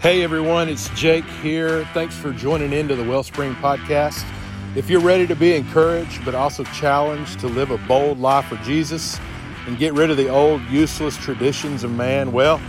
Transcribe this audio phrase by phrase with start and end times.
[0.00, 1.84] Hey everyone, it's Jake here.
[1.86, 4.24] Thanks for joining into the Wellspring Podcast.
[4.76, 8.54] If you're ready to be encouraged but also challenged to live a bold life for
[8.58, 9.18] Jesus
[9.66, 12.60] and get rid of the old useless traditions of man, well,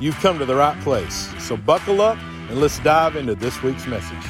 [0.00, 1.32] you've come to the right place.
[1.38, 2.18] So buckle up
[2.50, 4.26] and let's dive into this week's message.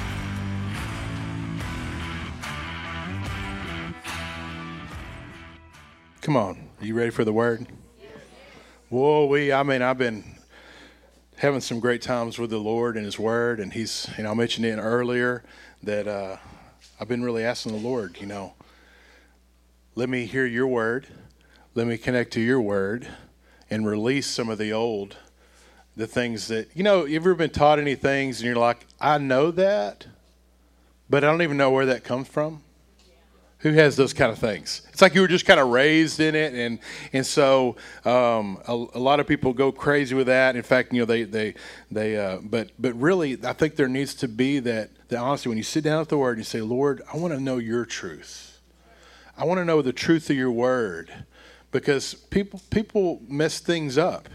[6.21, 7.67] Come on, are you ready for the word?
[8.91, 10.23] Whoa, we, I mean, I've been
[11.37, 13.61] having some great times with the Lord and His Word.
[13.61, 15.43] And He's, you know, I mentioned it earlier
[15.83, 16.37] that uh,
[17.01, 18.55] I've been really asking the Lord, you know,
[19.95, 21.07] let me hear Your Word,
[21.75, 23.09] let me connect to Your Word,
[23.69, 25.17] and release some of the old,
[25.97, 29.19] the things that, you know, you ever been taught any things and you're like, I
[29.19, 30.07] know that,
[31.11, 32.63] but I don't even know where that comes from?
[33.63, 34.83] Who has those kind of things?
[34.93, 36.81] It's like you were just kind of raised in it, and
[37.13, 40.57] and so um, a, a, lot of people go crazy with that.
[40.57, 41.55] In fact, you know they they
[41.89, 42.17] they.
[42.17, 45.65] Uh, but but really, I think there needs to be that that honesty when you
[45.65, 48.61] sit down at the Word and you say, Lord, I want to know Your truth.
[49.39, 51.13] I want to know the truth of Your Word,
[51.71, 54.29] because people people mess things up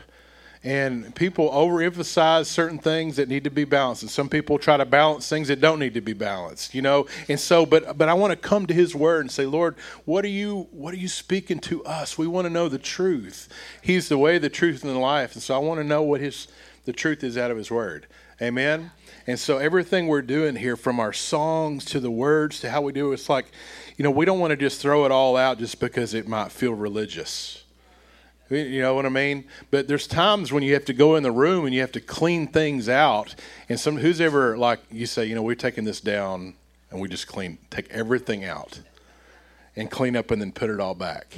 [0.67, 4.01] and people overemphasize certain things that need to be balanced.
[4.01, 7.07] And some people try to balance things that don't need to be balanced you know?
[7.29, 10.25] And so but but i want to come to his word and say lord what
[10.25, 12.17] are you what are you speaking to us?
[12.17, 13.47] We want to know the truth.
[13.81, 15.33] He's the way the truth and the life.
[15.35, 16.49] And so i want to know what his
[16.83, 18.07] the truth is out of his word.
[18.41, 18.91] Amen?
[19.25, 22.91] And so everything we're doing here from our songs to the words to how we
[22.91, 23.45] do it, it's like
[23.95, 26.51] you know we don't want to just throw it all out just because it might
[26.51, 27.63] feel religious
[28.49, 29.45] you know what I mean?
[29.71, 32.01] But there's times when you have to go in the room and you have to
[32.01, 33.35] clean things out.
[33.67, 36.53] And some who's ever like you say, you know, we're taking this down
[36.89, 38.79] and we just clean, take everything out
[39.75, 41.37] and clean up and then put it all back.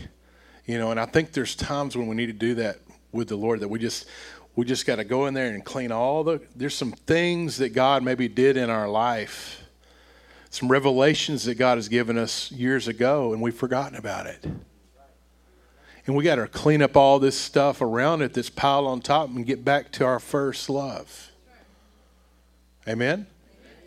[0.65, 2.77] You know, and I think there's times when we need to do that
[3.11, 4.07] with the Lord that we just
[4.55, 7.69] we just got to go in there and clean all the there's some things that
[7.69, 9.63] God maybe did in our life.
[10.51, 14.45] Some revelations that God has given us years ago and we've forgotten about it
[16.09, 19.29] and we got to clean up all this stuff around it that's piled on top
[19.29, 21.29] and get back to our first love.
[22.87, 23.27] Amen?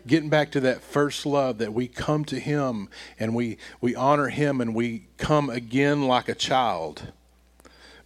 [0.07, 2.87] Getting back to that first love that we come to Him
[3.19, 7.11] and we, we honor Him and we come again like a child.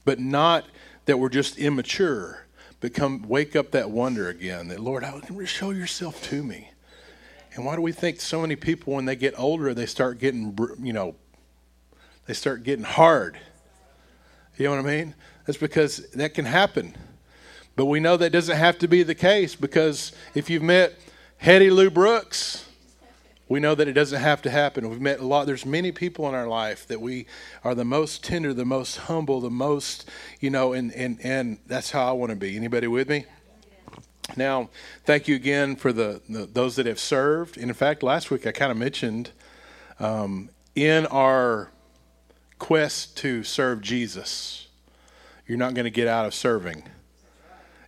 [0.03, 0.65] But not
[1.05, 2.47] that we're just immature,
[2.79, 5.05] but come wake up that wonder again that, Lord,
[5.45, 6.71] show yourself to me.
[7.53, 10.57] And why do we think so many people, when they get older, they start getting,
[10.81, 11.13] you know,
[12.25, 13.37] they start getting hard?
[14.57, 15.13] You know what I mean?
[15.45, 16.95] That's because that can happen.
[17.75, 20.95] But we know that doesn't have to be the case because if you've met
[21.37, 22.67] Hetty Lou Brooks,
[23.47, 24.89] we know that it doesn't have to happen.
[24.89, 25.45] We've met a lot.
[25.45, 27.27] There's many people in our life that we
[27.63, 30.09] are the most tender, the most humble, the most,
[30.39, 32.57] you know, and and and that's how I want to be.
[32.57, 33.25] Anybody with me?
[34.35, 34.69] Now,
[35.05, 37.57] thank you again for the, the those that have served.
[37.57, 39.31] And in fact, last week I kind of mentioned
[39.99, 41.71] um, in our
[42.59, 44.67] quest to serve Jesus,
[45.47, 46.83] you're not going to get out of serving.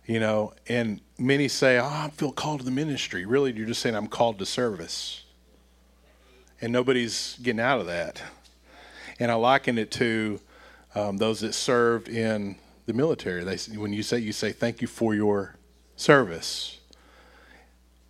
[0.06, 3.24] You know, and many say, Oh, I feel called to the ministry.
[3.24, 5.24] Really, you're just saying, I'm called to service.
[6.60, 8.22] And nobody's getting out of that.
[9.18, 10.40] And I liken it to
[10.94, 13.44] um, those that served in the military.
[13.44, 15.54] They, when you say, you say, Thank you for your
[15.96, 16.78] service.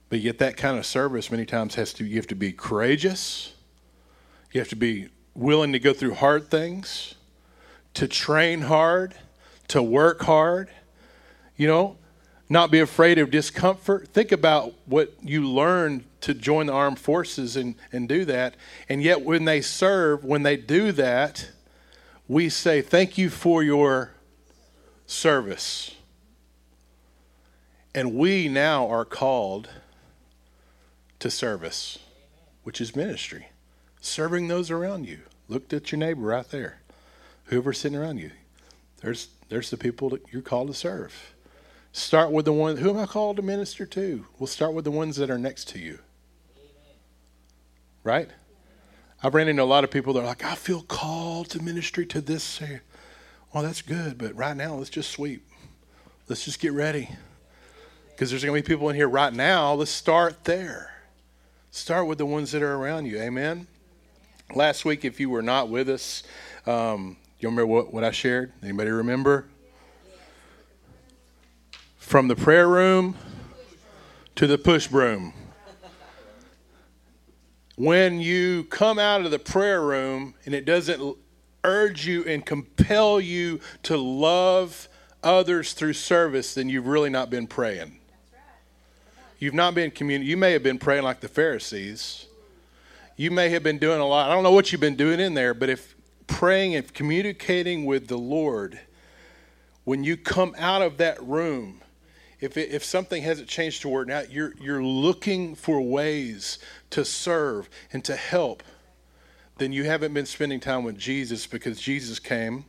[0.09, 3.53] But yet, that kind of service many times has to, you have to be courageous.
[4.53, 7.15] You have to be willing to go through hard things,
[7.95, 9.15] to train hard,
[9.69, 10.71] to work hard,
[11.57, 11.97] you know,
[12.49, 14.09] not be afraid of discomfort.
[14.09, 18.57] Think about what you learned to join the armed forces and, and do that.
[18.89, 21.51] And yet, when they serve, when they do that,
[22.27, 24.11] we say, Thank you for your
[25.07, 25.95] service.
[27.95, 29.69] And we now are called
[31.21, 31.99] to service,
[32.63, 33.47] which is ministry
[34.01, 35.21] serving those around you.
[35.49, 36.81] Look at your neighbor right there.
[37.45, 38.31] Whoever's sitting around you.
[39.01, 41.35] There's there's the people that you're called to serve.
[41.93, 44.27] Start with the one who am I called to minister to?
[44.39, 45.99] We'll start with the ones that are next to you.
[48.05, 48.29] Right?
[49.23, 52.07] I've ran into a lot of people that are like, I feel called to ministry
[52.07, 52.63] to this.
[53.53, 55.45] Well, that's good, but right now let's just sweep.
[56.29, 57.11] Let's just get ready.
[58.09, 59.75] Because there's going to be people in here right now.
[59.75, 60.95] Let's start there.
[61.73, 63.19] Start with the ones that are around you.
[63.19, 63.67] Amen.
[64.55, 66.25] Last week, if you were not with us,
[66.67, 68.53] um, you remember what, what I shared?
[68.65, 69.47] Anybody remember?
[71.99, 73.17] From the prayer room
[74.35, 75.33] to the push broom.
[77.77, 81.17] When you come out of the prayer room and it doesn't
[81.63, 84.89] urge you and compel you to love
[85.23, 87.99] others through service, then you've really not been praying.
[89.39, 92.27] You've not been communi- You may have been praying like the Pharisees.
[93.21, 94.31] You may have been doing a lot.
[94.31, 95.95] I don't know what you've been doing in there, but if
[96.27, 98.81] praying and communicating with the Lord,
[99.85, 101.83] when you come out of that room,
[102.41, 107.69] if, it, if something hasn't changed toward now, you're, you're looking for ways to serve
[107.93, 108.63] and to help,
[109.59, 112.65] then you haven't been spending time with Jesus because Jesus came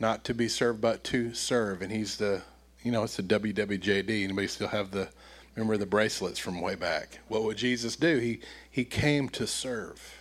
[0.00, 1.82] not to be served, but to serve.
[1.82, 2.42] And he's the,
[2.82, 4.24] you know, it's the WWJD.
[4.24, 5.08] Anybody still have the,
[5.54, 7.18] remember the bracelets from way back?
[7.28, 8.18] What would Jesus do?
[8.18, 8.40] He,
[8.70, 10.14] he came to serve.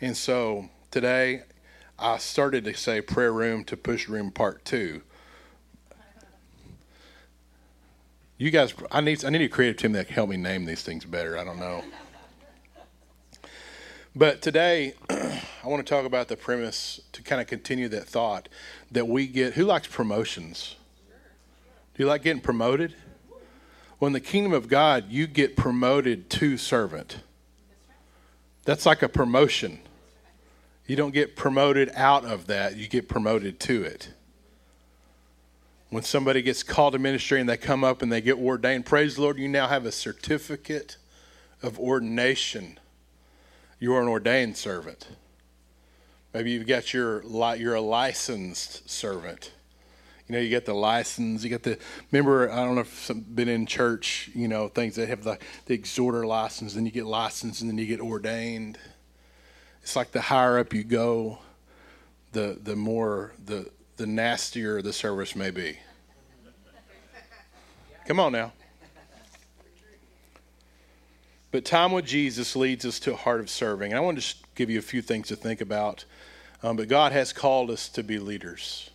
[0.00, 1.42] And so today,
[1.98, 5.02] I started to say prayer room to push room part two
[8.36, 10.82] You guys, I need I need a creative team that can help me name these
[10.82, 11.38] things better.
[11.38, 11.84] I don't know.
[14.16, 18.48] But today, I want to talk about the premise to kind of continue that thought
[18.90, 19.54] that we get.
[19.54, 20.74] Who likes promotions?
[21.94, 22.96] Do you like getting promoted?
[23.98, 27.18] Well, in the kingdom of God, you get promoted to servant.
[28.64, 29.80] That's like a promotion.
[30.86, 34.10] You don't get promoted out of that, you get promoted to it
[35.94, 39.14] when somebody gets called to ministry and they come up and they get ordained, praise
[39.14, 40.96] the Lord, you now have a certificate
[41.62, 42.80] of ordination.
[43.78, 45.06] You're an ordained servant.
[46.32, 47.22] Maybe you've got your
[47.54, 49.52] you're a licensed servant.
[50.28, 51.44] You know, you get the license.
[51.44, 51.78] You get the
[52.10, 52.50] remember.
[52.50, 54.30] I don't know if some been in church.
[54.34, 56.74] You know, things that have the the exhorter license.
[56.74, 58.78] Then you get licensed, and then you get ordained.
[59.82, 61.40] It's like the higher up you go,
[62.32, 65.78] the the more the the nastier the service may be.
[68.06, 68.52] Come on now.
[71.50, 73.92] But time with Jesus leads us to a heart of serving.
[73.92, 76.04] And I want to just give you a few things to think about.
[76.64, 78.90] Um, but God has called us to be leaders,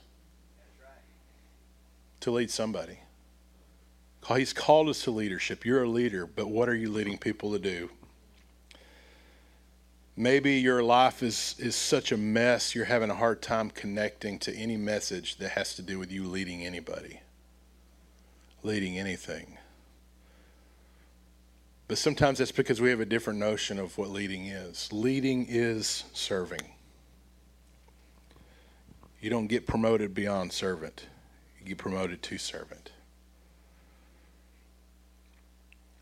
[2.22, 3.00] to lead somebody.
[4.28, 5.66] He's called us to leadership.
[5.66, 7.90] You're a leader, but what are you leading people to do?
[10.16, 14.54] Maybe your life is, is such a mess, you're having a hard time connecting to
[14.54, 17.22] any message that has to do with you leading anybody,
[18.62, 19.58] leading anything.
[21.88, 24.92] But sometimes that's because we have a different notion of what leading is.
[24.92, 26.62] Leading is serving.
[29.22, 31.06] You don't get promoted beyond servant,
[31.66, 32.92] you promoted to servant.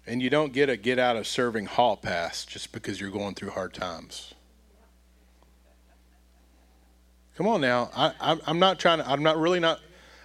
[0.05, 3.35] And you don't get a get out of serving hall pass just because you're going
[3.35, 4.33] through hard times.
[7.35, 7.91] Come on now.
[7.95, 9.79] I, am not trying to, I'm not really not,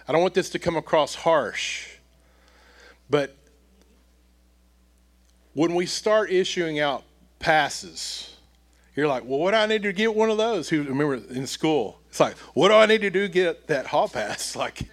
[0.07, 1.89] I don't want this to come across harsh.
[3.09, 3.35] But
[5.53, 7.03] when we start issuing out
[7.37, 8.35] passes,
[8.95, 10.69] you're like, well, what do I need to get one of those?
[10.69, 11.99] Who remember in school?
[12.09, 14.55] It's like, what do I need to do to get that hall pass?
[14.63, 14.83] Like,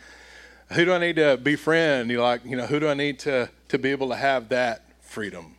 [0.73, 2.11] who do I need to befriend?
[2.11, 4.85] You like, you know, who do I need to to be able to have that
[5.01, 5.57] freedom?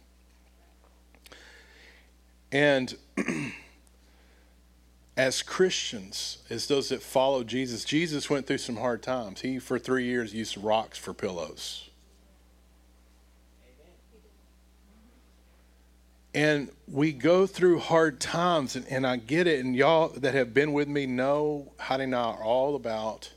[2.51, 2.95] And
[5.17, 9.41] as Christians, as those that follow Jesus, Jesus went through some hard times.
[9.41, 11.89] He, for three years, used rocks for pillows.
[16.33, 19.63] And we go through hard times, and, and I get it.
[19.63, 23.31] And y'all that have been with me know Heidi and I are all about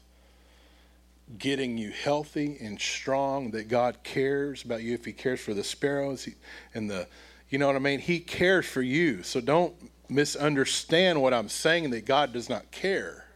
[1.39, 5.65] getting you healthy and strong, that God cares about you if He cares for the
[5.65, 6.29] sparrows
[6.75, 7.07] and the,
[7.49, 8.01] you know what I mean?
[8.01, 9.23] He cares for you.
[9.23, 9.75] So don't
[10.09, 13.27] misunderstand what I'm saying that God does not care.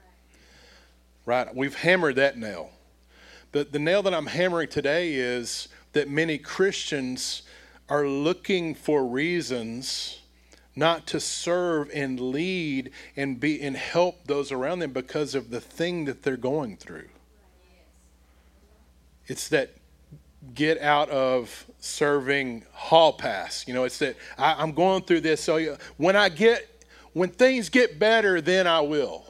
[1.24, 1.54] Right?
[1.54, 2.70] We've hammered that nail.
[3.52, 7.42] But the nail that I'm hammering today is that many Christians
[7.88, 10.20] are looking for reasons
[10.76, 15.60] not to serve and lead and be and help those around them because of the
[15.60, 17.08] thing that they're going through.
[19.28, 19.70] It's that
[20.54, 23.66] get out of serving hall pass.
[23.68, 25.42] You know, it's that I, am going through this.
[25.42, 29.24] So when I get, when things get better, then I will.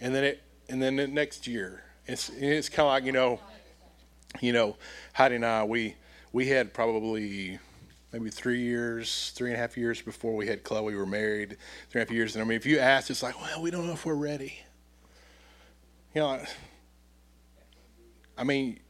[0.00, 3.38] And then it, and then the next year, it's it's kind of like you know,
[4.40, 4.76] you know,
[5.12, 5.94] Heidi and I we
[6.32, 7.58] we had probably
[8.12, 10.92] maybe three years, three and a half years before we had Chloe.
[10.92, 11.56] We were married
[11.90, 13.70] three and a half years, and I mean, if you ask, it's like, well, we
[13.70, 14.58] don't know if we're ready.
[16.14, 16.44] You know
[18.42, 18.80] I mean,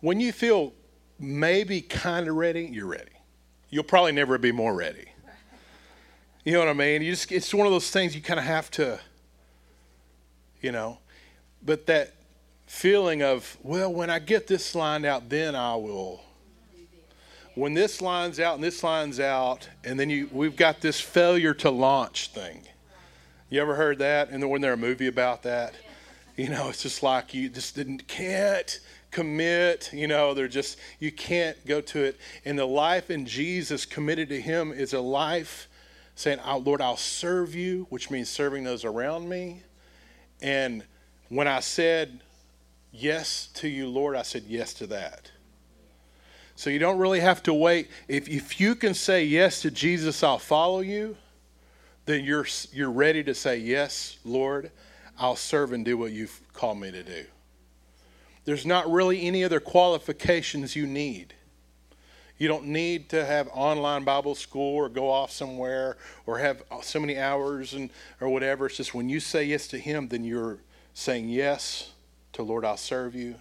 [0.00, 0.74] when you feel
[1.18, 3.10] maybe kind of ready, you're ready.
[3.70, 5.06] You'll probably never be more ready.
[6.44, 7.00] You know what I mean?
[7.00, 9.00] You just, it's one of those things you kind of have to,
[10.60, 10.98] you know.
[11.64, 12.12] But that
[12.66, 16.20] feeling of, well, when I get this lined out, then I will.
[17.54, 21.54] When this lines out and this lines out, and then you, we've got this failure
[21.54, 22.60] to launch thing.
[23.48, 24.28] You ever heard that?
[24.28, 25.72] And then when there a movie about that?
[26.36, 29.90] You know, it's just like you just didn't can't commit.
[29.92, 32.18] You know, they're just, you can't go to it.
[32.44, 35.68] And the life in Jesus committed to Him is a life
[36.14, 39.62] saying, oh, Lord, I'll serve you, which means serving those around me.
[40.42, 40.82] And
[41.28, 42.20] when I said
[42.92, 45.30] yes to you, Lord, I said yes to that.
[46.54, 47.90] So you don't really have to wait.
[48.08, 51.16] If, if you can say yes to Jesus, I'll follow you,
[52.06, 54.70] then you're, you're ready to say, Yes, Lord,
[55.18, 57.24] I'll serve and do what you've called me to do.
[58.44, 61.34] There's not really any other qualifications you need.
[62.38, 65.96] You don't need to have online Bible school or go off somewhere
[66.26, 68.66] or have so many hours and or whatever.
[68.66, 70.58] It's just when you say yes to Him, then you're
[70.92, 71.92] saying yes
[72.34, 72.64] to Lord.
[72.64, 73.36] I'll serve you.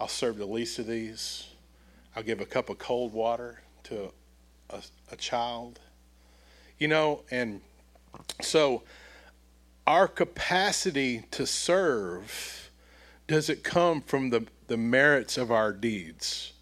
[0.00, 1.46] I'll serve the least of these.
[2.16, 4.12] I'll give a cup of cold water to
[4.70, 5.78] a, a child.
[6.78, 7.60] You know, and
[8.40, 8.82] so
[9.88, 12.70] our capacity to serve
[13.26, 16.52] does it come from the, the merits of our deeds?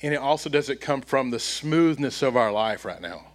[0.00, 3.26] And it also does it come from the smoothness of our life right now?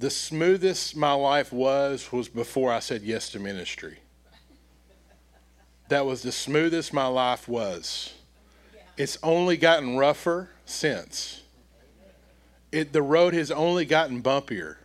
[0.00, 3.98] The smoothest my life was was before I said yes to ministry.
[5.90, 8.14] That was the smoothest my life was.
[8.96, 11.42] It's only gotten rougher since.
[12.72, 14.76] It, the road has only gotten bumpier.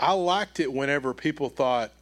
[0.00, 1.92] I liked it whenever people thought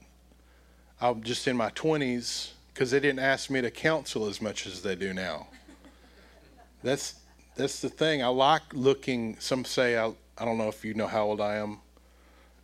[1.01, 4.83] I'm just in my 20s because they didn't ask me to counsel as much as
[4.83, 5.49] they do now.
[6.83, 7.15] That's
[7.57, 8.23] that's the thing.
[8.23, 9.37] I like looking.
[9.39, 11.79] Some say I I don't know if you know how old I am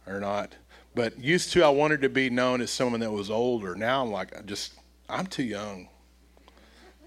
[0.07, 0.53] or not,
[0.95, 3.75] but used to I wanted to be known as someone that was older.
[3.75, 4.75] Now I'm like I just
[5.09, 5.89] I'm too young.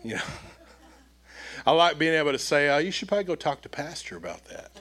[0.04, 0.22] You know.
[1.66, 4.46] I like being able to say, oh, you should probably go talk to pastor about
[4.46, 4.72] that.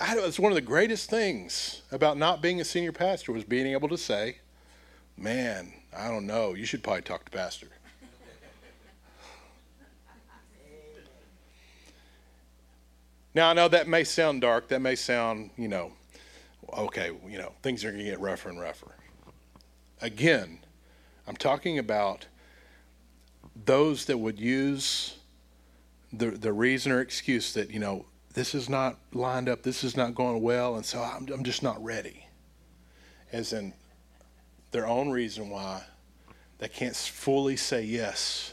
[0.00, 3.66] I, it's one of the greatest things about not being a senior pastor was being
[3.66, 4.38] able to say,
[5.16, 7.68] man, I don't know, you should probably talk to pastor.
[13.34, 14.68] Now I know that may sound dark.
[14.68, 15.92] That may sound, you know,
[16.76, 18.94] okay, you know, things are going to get rougher and rougher.
[20.02, 20.58] Again,
[21.26, 22.26] I'm talking about
[23.64, 25.16] those that would use
[26.12, 29.96] the the reason or excuse that you know this is not lined up, this is
[29.96, 32.26] not going well, and so I'm I'm just not ready.
[33.30, 33.72] As in
[34.70, 35.84] their own reason why
[36.58, 38.52] they can't fully say yes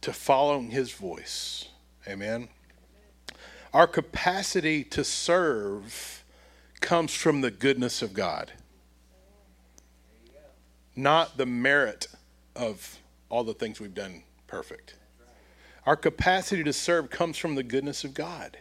[0.00, 1.68] to following His voice.
[2.08, 2.48] Amen.
[3.72, 6.24] Our capacity to serve
[6.80, 8.52] comes from the goodness of God,
[10.94, 12.06] not the merit
[12.54, 12.98] of
[13.28, 14.94] all the things we've done perfect.
[15.86, 18.58] Our capacity to serve comes from the goodness of God.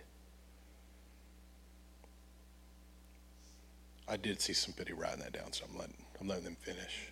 [4.07, 7.11] I did see somebody writing that down, so I'm letting, I'm letting them finish.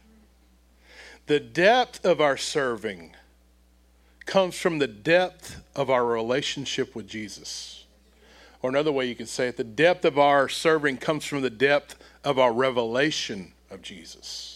[1.25, 3.15] The depth of our serving
[4.25, 7.85] comes from the depth of our relationship with Jesus.
[8.61, 11.49] Or another way you could say it, the depth of our serving comes from the
[11.49, 14.52] depth of our revelation of Jesus.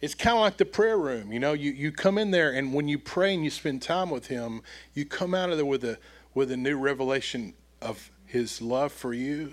[0.00, 1.30] It's kind of like the prayer room.
[1.32, 4.08] You know, you, you come in there, and when you pray and you spend time
[4.10, 4.62] with Him,
[4.94, 5.98] you come out of there with a
[6.32, 7.52] with a new revelation
[7.82, 9.52] of His love for you,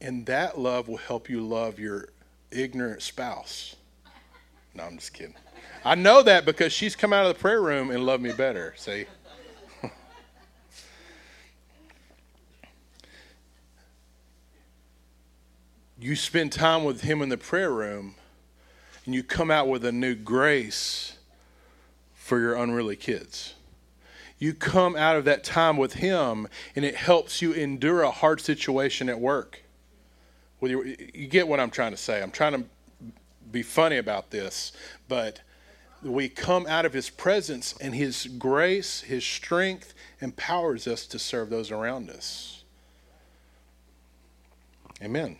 [0.00, 2.08] and that love will help you love your
[2.50, 3.76] ignorant spouse.
[4.74, 5.34] No, I'm just kidding.
[5.84, 8.72] I know that because she's come out of the prayer room and loved me better.
[8.76, 9.04] See.
[16.00, 18.14] you spend time with him in the prayer room
[19.08, 21.16] and you come out with a new grace
[22.12, 23.54] for your unruly kids.
[24.38, 26.46] You come out of that time with Him,
[26.76, 29.62] and it helps you endure a hard situation at work.
[30.60, 32.20] Well, you, you get what I'm trying to say.
[32.20, 33.12] I'm trying to
[33.50, 34.72] be funny about this,
[35.08, 35.40] but
[36.02, 41.48] we come out of His presence, and His grace, His strength empowers us to serve
[41.48, 42.62] those around us.
[45.02, 45.38] Amen.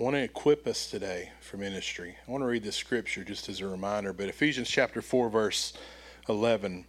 [0.00, 2.16] I want to equip us today for ministry.
[2.26, 5.74] I want to read this scripture just as a reminder, but Ephesians chapter 4, verse
[6.26, 6.86] 11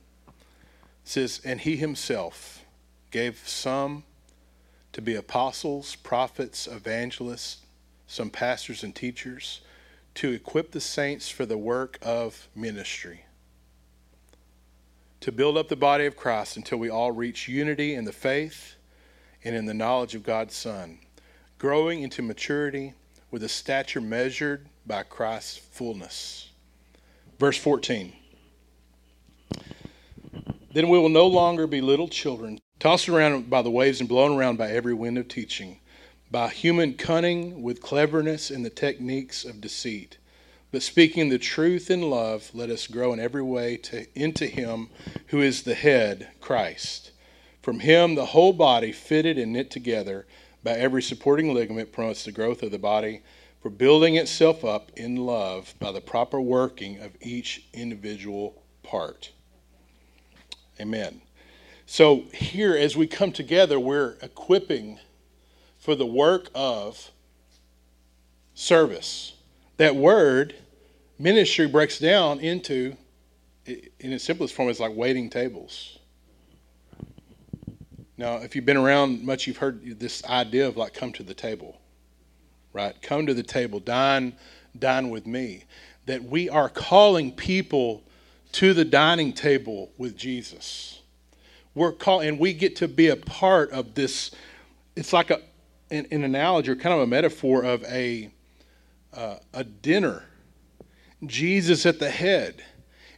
[1.03, 2.63] says, And he himself
[3.11, 4.05] gave some
[4.93, 7.57] to be apostles, prophets, evangelists,
[8.07, 9.59] some pastors and teachers,
[10.15, 13.25] to equip the saints for the work of ministry,
[15.19, 18.75] to build up the body of Christ until we all reach unity in the faith
[19.43, 20.99] and in the knowledge of God's Son,
[21.57, 22.93] growing into maturity
[23.31, 26.49] with a stature measured by Christ's fullness.
[27.39, 28.13] Verse 14
[30.73, 34.37] Then we will no longer be little children, tossed around by the waves and blown
[34.37, 35.79] around by every wind of teaching,
[36.29, 40.17] by human cunning with cleverness and the techniques of deceit.
[40.71, 44.89] But speaking the truth in love, let us grow in every way to, into Him
[45.27, 47.11] who is the head, Christ.
[47.61, 50.25] From Him, the whole body, fitted and knit together
[50.63, 53.21] by every supporting ligament, promotes the growth of the body
[53.61, 59.31] for building itself up in love by the proper working of each individual part.
[60.79, 61.21] Amen.
[61.85, 64.99] So, here, as we come together, we're equipping
[65.77, 67.11] for the work of
[68.53, 69.33] service.
[69.77, 70.55] That word,
[71.19, 72.95] ministry, breaks down into,
[73.65, 75.99] in its simplest form, it's like waiting tables.
[78.21, 81.33] Now, if you've been around much, you've heard this idea of like come to the
[81.33, 81.81] table,
[82.71, 82.93] right?
[83.01, 84.33] Come to the table, dine,
[84.77, 85.63] dine with me.
[86.05, 88.03] That we are calling people
[88.51, 91.01] to the dining table with Jesus.
[91.73, 94.29] We're called, and we get to be a part of this.
[94.95, 95.41] It's like a,
[95.89, 98.29] an, an analogy or kind of a metaphor of a,
[99.15, 100.25] uh, a dinner.
[101.25, 102.63] Jesus at the head.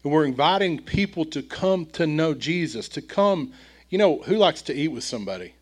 [0.05, 3.51] And we're inviting people to come to know Jesus, to come
[3.93, 5.53] you know, who likes to eat with somebody?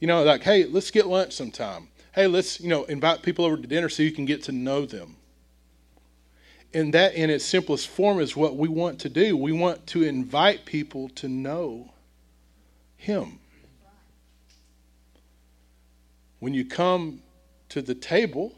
[0.00, 1.88] You know, like, hey, let's get lunch sometime.
[2.14, 4.86] Hey, let's, you know, invite people over to dinner so you can get to know
[4.86, 5.16] them.
[6.72, 9.36] And that, in its simplest form, is what we want to do.
[9.36, 11.92] We want to invite people to know
[12.96, 13.38] Him.
[16.38, 17.20] When you come
[17.68, 18.54] to the table,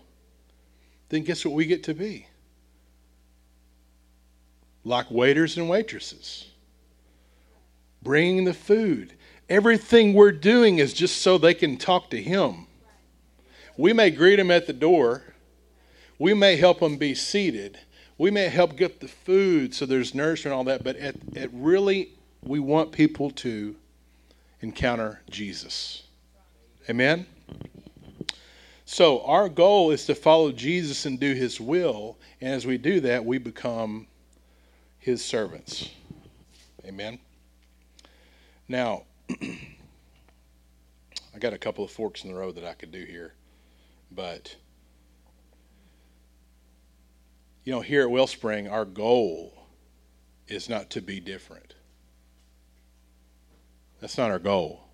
[1.08, 2.28] then guess what we get to be?
[4.84, 6.46] Like waiters and waitresses
[8.06, 9.12] bringing the food.
[9.48, 12.68] Everything we're doing is just so they can talk to Him.
[13.76, 15.34] We may greet them at the door.
[16.16, 17.80] We may help them be seated.
[18.16, 21.50] We may help get the food so there's nourishment and all that, but at, at
[21.52, 22.10] really,
[22.44, 23.74] we want people to
[24.60, 26.04] encounter Jesus.
[26.88, 27.26] Amen?
[28.84, 32.18] So, our goal is to follow Jesus and do His will.
[32.40, 34.06] And as we do that, we become
[35.00, 35.90] His servants.
[36.84, 37.18] Amen?
[38.68, 39.58] Now, I
[41.38, 43.34] got a couple of forks in the road that I could do here,
[44.10, 44.56] but
[47.64, 49.66] you know, here at Wellspring, our goal
[50.48, 51.74] is not to be different.
[54.00, 54.84] That's not our goal.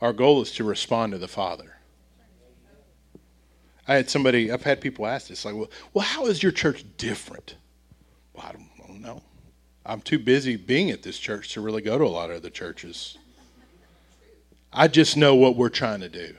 [0.00, 1.76] Our goal is to respond to the Father.
[3.88, 6.84] I had somebody, I've had people ask this, like, well, well how is your church
[6.96, 7.56] different?
[8.32, 9.22] Well, I don't, I don't know.
[9.88, 12.50] I'm too busy being at this church to really go to a lot of other
[12.50, 13.16] churches.
[14.72, 16.34] I just know what we're trying to do.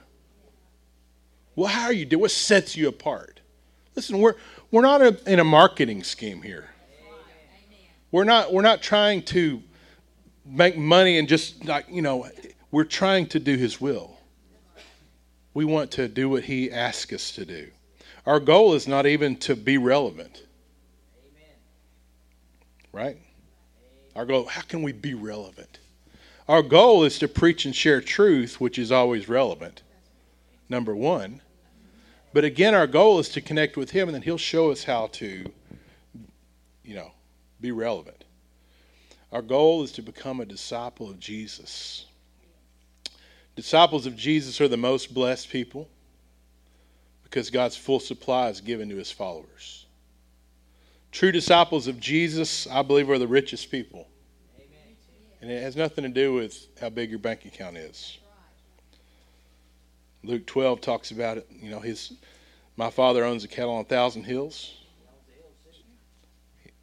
[1.56, 2.22] Well, how are you doing?
[2.22, 3.40] What sets you apart?
[3.96, 4.36] Listen, we're
[4.70, 6.70] we're not a, in a marketing scheme here.
[8.12, 9.64] We're not we're not trying to
[10.46, 12.30] make money and just like you know
[12.70, 14.18] we're trying to do His will.
[15.54, 17.70] We want to do what He asks us to do.
[18.26, 20.44] Our goal is not even to be relevant.
[22.92, 23.18] Right?
[24.18, 25.78] Our goal, how can we be relevant?
[26.48, 29.84] Our goal is to preach and share truth, which is always relevant.
[30.70, 31.42] Number one.
[32.34, 35.08] But again, our goal is to connect with Him, and then He'll show us how
[35.14, 35.52] to,
[36.84, 37.12] you know,
[37.62, 38.24] be relevant.
[39.32, 42.08] Our goal is to become a disciple of Jesus.
[43.56, 45.88] Disciples of Jesus are the most blessed people
[47.24, 49.77] because God's full supply is given to His followers.
[51.18, 54.08] True disciples of Jesus, I believe, are the richest people.
[54.56, 54.96] Amen.
[55.42, 58.20] And it has nothing to do with how big your bank account is.
[60.24, 61.48] Luke 12 talks about it.
[61.60, 62.14] You know, his
[62.76, 64.76] my father owns a cattle on a thousand hills,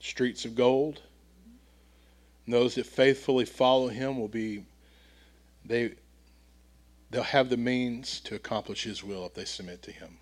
[0.00, 1.00] streets of gold.
[2.46, 4.64] And those that faithfully follow him will be
[5.64, 5.92] they
[7.12, 10.18] they'll have the means to accomplish his will if they submit to him.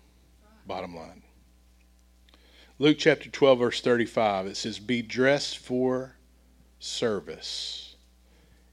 [0.67, 1.23] Bottom line.
[2.79, 6.15] Luke chapter 12, verse 35, it says, Be dressed for
[6.79, 7.95] service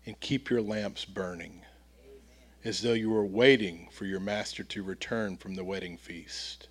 [0.07, 1.61] and keep your lamps burning,
[2.65, 6.69] as though you were waiting for your master to return from the wedding feast.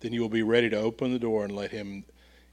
[0.00, 2.04] Then you will be ready to open the door and let him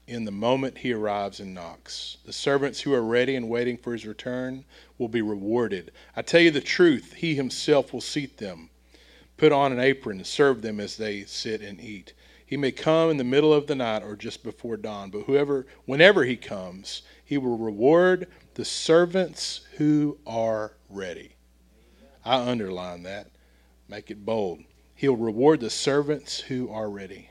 [0.06, 2.16] in the moment he arrives and knocks.
[2.24, 4.64] The servants who are ready and waiting for his return
[4.96, 5.92] will be rewarded.
[6.16, 8.70] I tell you the truth, he himself will seat them,
[9.36, 12.14] put on an apron, and serve them as they sit and eat.
[12.48, 15.66] He may come in the middle of the night or just before dawn, but whoever
[15.84, 21.36] whenever he comes, he will reward the servants who are ready.
[22.24, 23.26] I underline that.
[23.86, 24.60] Make it bold.
[24.94, 27.28] He'll reward the servants who are ready.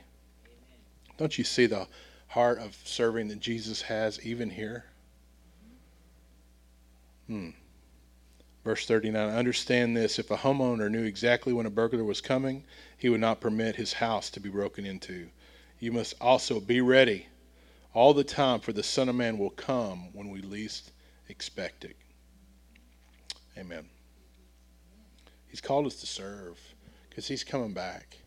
[1.16, 1.88] Don't you see the
[2.28, 4.84] heart of serving that Jesus has even here?
[7.26, 7.50] Hmm.
[8.62, 12.62] Verse 39 Understand this if a homeowner knew exactly when a burglar was coming,
[12.98, 15.28] he would not permit his house to be broken into.
[15.78, 17.28] You must also be ready
[17.94, 20.92] all the time, for the Son of Man will come when we least
[21.28, 21.96] expect it.
[23.56, 23.86] Amen.
[25.46, 26.60] He's called us to serve
[27.08, 28.18] because he's coming back.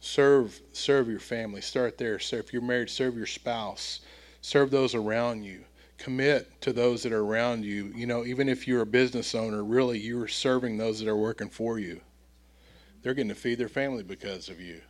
[0.00, 1.60] Serve, serve your family.
[1.60, 2.18] Start there.
[2.18, 2.46] Serve.
[2.46, 4.00] If you're married, serve your spouse.
[4.40, 5.64] Serve those around you
[5.98, 7.92] commit to those that are around you.
[7.94, 11.50] You know, even if you're a business owner, really you're serving those that are working
[11.50, 12.00] for you.
[13.02, 14.80] They're getting to feed their family because of you.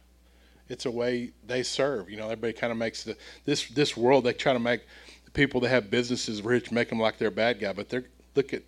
[0.68, 2.10] It's a way they serve.
[2.10, 4.82] You know, everybody kind of makes the this this world they try to make
[5.24, 8.04] the people that have businesses rich, make them like they're a bad guy, but they're
[8.34, 8.62] look at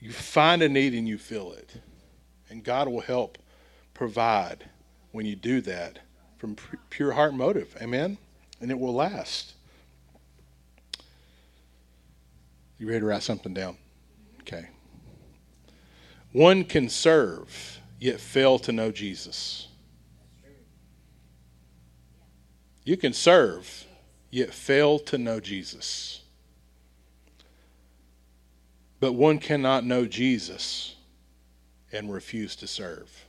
[0.00, 1.80] you find a need and you fill it.
[2.50, 3.38] And God will help
[3.94, 4.64] provide
[5.12, 5.98] when you do that
[6.38, 6.56] from
[6.90, 7.76] pure heart motive.
[7.82, 8.16] Amen.
[8.60, 9.54] And it will last.
[12.78, 13.76] You ready to write something down?
[14.42, 14.68] Okay.
[16.32, 19.68] One can serve, yet fail to know Jesus.
[22.84, 23.86] You can serve,
[24.30, 26.22] yet fail to know Jesus.
[29.00, 30.96] But one cannot know Jesus
[31.92, 33.24] and refuse to serve.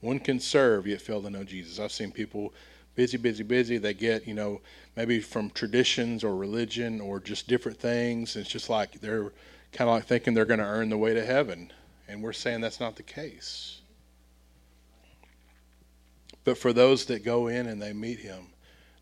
[0.00, 1.80] One can serve yet fail to know Jesus.
[1.80, 2.52] I've seen people
[2.98, 3.78] busy, busy, busy.
[3.78, 4.60] They get, you know,
[4.96, 8.34] maybe from traditions or religion or just different things.
[8.34, 9.30] It's just like they're
[9.70, 11.72] kind of like thinking they're going to earn the way to heaven.
[12.08, 13.82] And we're saying that's not the case.
[16.42, 18.48] But for those that go in and they meet him,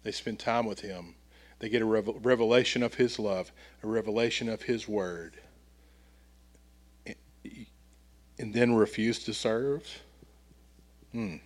[0.03, 1.15] they spend time with him,
[1.61, 3.51] they get a revelation of his love,
[3.83, 5.39] a revelation of his word,
[7.07, 10.03] and then refuse to serve
[11.13, 11.37] Hmm.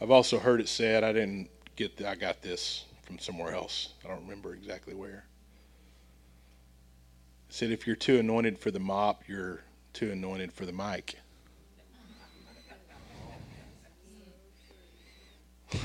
[0.00, 3.94] I've also heard it said, I didn't get, the, I got this from somewhere else.
[4.04, 5.24] I don't remember exactly where.
[7.48, 11.16] It said, if you're too anointed for the mop, you're too anointed for the mic.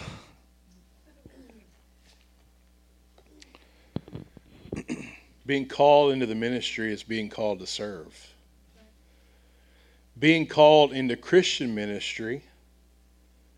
[5.45, 8.33] being called into the ministry is being called to serve
[10.19, 12.43] being called into Christian ministry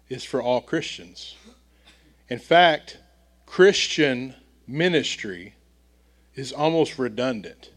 [0.09, 1.35] is for all Christians.
[2.29, 2.97] In fact,
[3.45, 4.35] Christian
[4.67, 5.55] ministry
[6.35, 7.71] is almost redundant.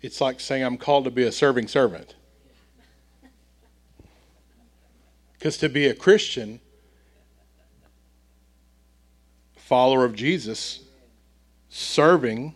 [0.00, 2.14] It's like saying I'm called to be a serving servant.
[5.32, 6.60] Because to be a Christian,
[9.56, 10.80] follower of Jesus,
[11.68, 12.54] serving,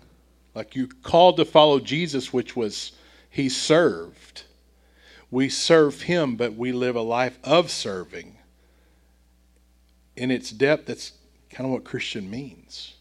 [0.54, 2.92] like you called to follow Jesus, which was
[3.30, 4.44] he served
[5.32, 8.36] we serve Him, but we live a life of serving.
[10.14, 11.12] In its depth, that's
[11.50, 12.94] kind of what Christian means.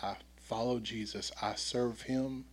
[0.00, 2.44] I follow Jesus, I serve Him.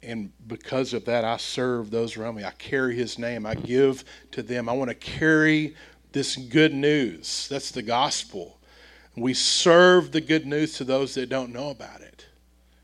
[0.00, 2.44] And because of that, I serve those around me.
[2.44, 4.68] I carry His name, I give to them.
[4.68, 5.74] I want to carry
[6.12, 7.48] this good news.
[7.48, 8.58] That's the gospel.
[9.16, 12.26] We serve the good news to those that don't know about it.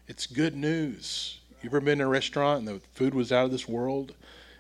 [0.09, 1.39] It's good news.
[1.63, 4.15] You ever been in a restaurant and the food was out of this world?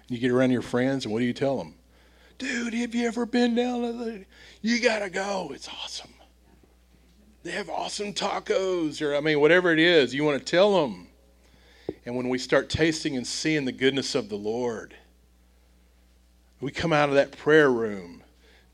[0.08, 1.74] And you get around your friends, and what do you tell them?
[2.38, 4.24] Dude, have you ever been down to the.
[4.62, 5.50] You got to go.
[5.52, 6.12] It's awesome.
[7.44, 11.06] They have awesome tacos, or I mean, whatever it is, you want to tell them.
[12.04, 14.94] And when we start tasting and seeing the goodness of the Lord,
[16.61, 18.22] we come out of that prayer room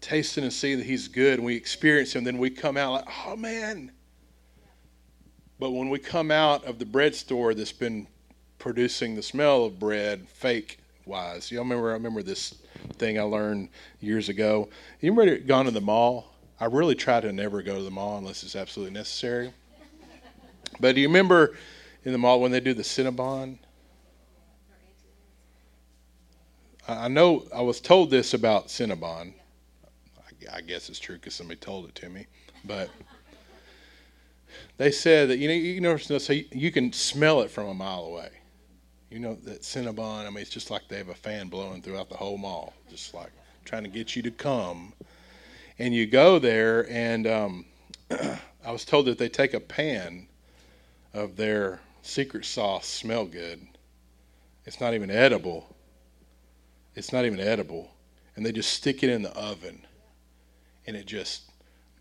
[0.00, 3.08] tasting and seeing that He's good, and we experience Him, then we come out like,
[3.26, 3.92] oh man.
[5.58, 8.06] But when we come out of the bread store that's been
[8.64, 11.52] producing the smell of bread, fake wise.
[11.52, 11.90] You all remember?
[11.90, 12.54] I remember this
[12.94, 13.68] thing I learned
[14.00, 14.70] years ago.
[15.02, 16.32] You remember gone to the mall?
[16.58, 19.52] I really try to never go to the mall unless it's absolutely necessary.
[20.80, 21.58] But do you remember
[22.06, 23.58] in the mall when they do the Cinnabon?
[26.88, 29.34] I know I was told this about Cinnabon.
[30.50, 32.24] I guess it's true because somebody told it to me.
[32.64, 32.88] But
[34.78, 38.04] they said that you know you know so you can smell it from a mile
[38.04, 38.30] away.
[39.14, 40.26] You know that Cinnabon.
[40.26, 43.14] I mean, it's just like they have a fan blowing throughout the whole mall, just
[43.14, 43.30] like
[43.64, 44.92] trying to get you to come.
[45.78, 47.64] And you go there, and um,
[48.10, 50.26] I was told that they take a pan
[51.12, 53.64] of their secret sauce, smell good.
[54.64, 55.72] It's not even edible.
[56.96, 57.92] It's not even edible,
[58.34, 59.86] and they just stick it in the oven,
[60.88, 61.52] and it just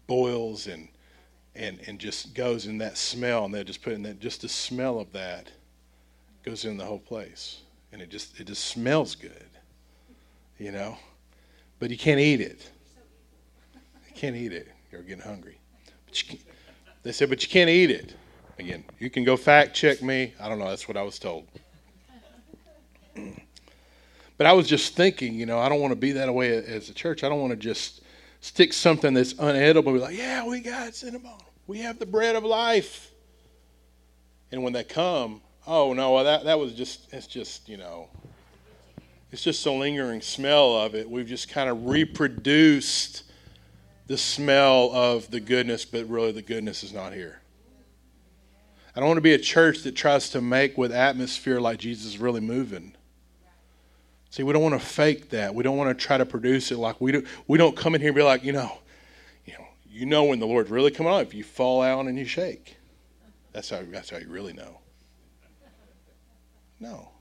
[0.07, 0.87] boils and
[1.53, 4.49] and and just goes in that smell, and they just put in that just the
[4.49, 5.51] smell of that
[6.43, 9.49] goes in the whole place, and it just it just smells good,
[10.57, 10.97] you know.
[11.79, 12.69] but you can't eat it.
[13.73, 14.67] You can't eat it.
[14.91, 15.59] You're getting hungry.
[17.01, 18.15] they said, but you can't eat it.
[18.59, 20.33] Again, you can go fact check me.
[20.39, 20.69] I don't know.
[20.69, 21.47] That's what I was told.
[24.35, 26.89] But I was just thinking, you know, I don't want to be that way as
[26.89, 27.23] a church.
[27.23, 28.01] I don't want to just
[28.41, 31.37] stick something that's unedible be like, yeah, we got cinnamon.
[31.67, 33.11] We have the bread of life.
[34.51, 38.09] And when they come, oh no, that that was just it's just, you know,
[39.31, 41.09] it's just a lingering smell of it.
[41.09, 43.23] We've just kind of reproduced
[44.07, 47.39] the smell of the goodness, but really the goodness is not here.
[48.95, 52.05] I don't want to be a church that tries to make with atmosphere like Jesus
[52.05, 52.95] is really moving.
[54.29, 55.55] See, we don't want to fake that.
[55.55, 57.23] We don't want to try to produce it like we do.
[57.47, 58.79] We don't come in here and be like, you know,
[59.45, 62.17] you know, you know when the Lord's really coming on if you fall out and
[62.17, 62.77] you shake.
[63.51, 64.79] That's how that's how you really know.
[66.83, 67.11] No.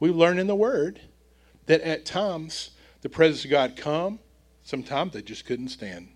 [0.00, 1.00] We learn in the Word
[1.66, 2.70] that at times
[3.02, 4.18] the presence of God come,
[4.64, 6.08] sometimes they just couldn't stand.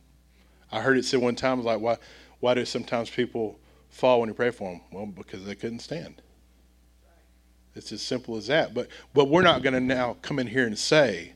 [0.73, 1.99] I heard it said one time, like, why,
[2.41, 4.81] why do sometimes people fall when you pray for them?
[4.91, 6.21] Well, because they couldn't stand.
[7.77, 8.75] It's as simple as that.
[8.75, 11.35] But, but we're not going to now come in here and say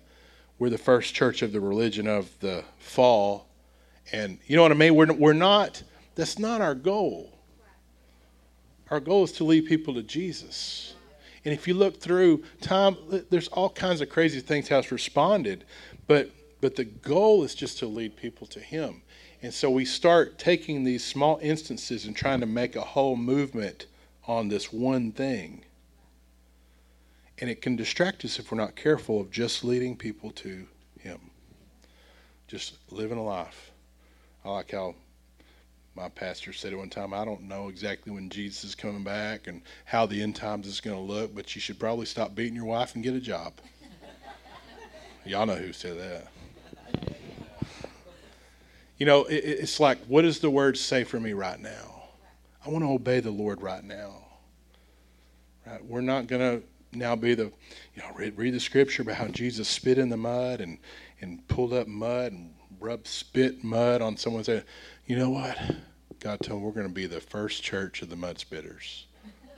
[0.59, 3.47] we're the first church of the religion of the fall.
[4.11, 4.97] And you know what I mean?
[4.97, 5.85] We're, we're not,
[6.17, 7.39] that's not our goal.
[8.91, 10.97] Our goal is to lead people to Jesus.
[11.45, 12.97] And if you look through time,
[13.31, 15.65] there's all kinds of crazy things how it's responded,
[16.07, 16.31] but
[16.63, 19.03] but the goal is just to lead people to Him.
[19.43, 23.87] And so we start taking these small instances and trying to make a whole movement
[24.29, 25.65] on this one thing.
[27.39, 30.69] And it can distract us if we're not careful of just leading people to
[31.01, 31.19] Him.
[32.47, 33.73] Just living a life.
[34.45, 34.95] I like how
[35.95, 39.47] my pastor said at one time, I don't know exactly when Jesus is coming back
[39.47, 42.57] and how the end times is going to look, but you should probably stop beating
[42.57, 43.53] your wife and get a job.
[45.27, 46.29] Y'all know who said that.
[48.97, 52.05] You know, it, it's like, what does the word say for me right now?
[52.65, 54.15] I want to obey the Lord right now.
[55.67, 55.85] Right?
[55.85, 57.53] We're not going to now be the,
[57.95, 60.79] you know, read, read the scripture about how Jesus spit in the mud and,
[61.21, 64.65] and pulled up mud and rubbed spit mud on someone's head.
[65.13, 65.59] You know what?
[66.21, 69.03] God told we're going to be the first church of the mud spitters.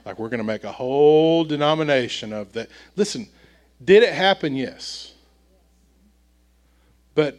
[0.04, 2.68] Like we're going to make a whole denomination of that.
[2.96, 3.28] Listen,
[3.84, 4.56] did it happen?
[4.56, 5.14] Yes.
[7.14, 7.38] But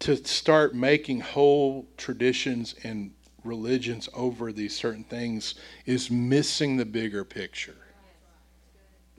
[0.00, 3.12] to start making whole traditions and
[3.44, 5.54] religions over these certain things
[5.86, 7.78] is missing the bigger picture.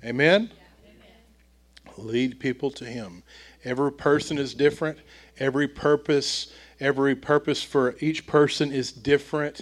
[0.05, 0.51] Amen?
[1.97, 3.23] Lead people to Him.
[3.63, 4.99] Every person is different.
[5.39, 9.61] Every purpose, every purpose for each person is different.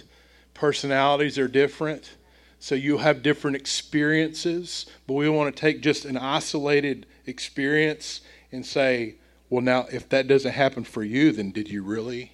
[0.54, 2.16] Personalities are different.
[2.60, 8.66] So you have different experiences, but we want to take just an isolated experience and
[8.66, 9.14] say,
[9.48, 12.32] well, now, if that doesn't happen for you, then did you really?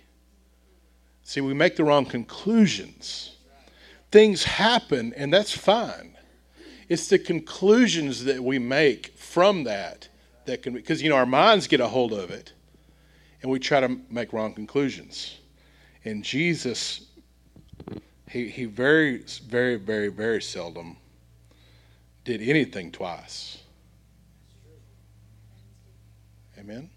[1.22, 3.36] See, we make the wrong conclusions.
[4.10, 6.16] Things happen, and that's fine.
[6.88, 10.08] It's the conclusions that we make from that
[10.46, 12.53] that can, because, you know, our minds get a hold of it,
[13.44, 15.36] and we try to make wrong conclusions.
[16.06, 17.08] And Jesus,
[18.30, 20.96] he, he very, very, very, very seldom
[22.24, 23.58] did anything twice.
[26.58, 26.88] Amen?